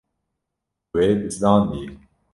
Wê 0.93 1.07
bizdandiye. 1.21 1.87